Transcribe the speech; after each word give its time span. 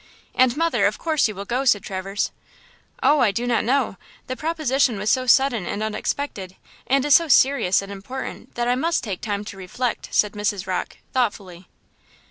"And 0.33 0.57
mother, 0.57 0.87
of 0.87 0.97
course, 0.97 1.27
you 1.27 1.35
will 1.35 1.45
go," 1.45 1.63
said 1.63 1.83
Traverse. 1.83 2.31
"Oh, 3.03 3.19
I 3.19 3.29
do 3.29 3.45
not 3.45 3.63
know! 3.63 3.97
The 4.25 4.35
proposition 4.35 4.97
was 4.97 5.11
so 5.11 5.27
sudden 5.27 5.67
and 5.67 5.83
unexpected, 5.83 6.55
and 6.87 7.05
is 7.05 7.13
so 7.13 7.27
serious 7.27 7.83
and 7.83 7.91
important, 7.91 8.55
that 8.55 8.67
I 8.67 8.73
must 8.73 9.03
take 9.03 9.21
time 9.21 9.45
to 9.45 9.57
reflect," 9.57 10.07
said 10.11 10.31
Mrs. 10.31 10.65
Rocke, 10.65 10.97
thoughtfully. 11.13 11.67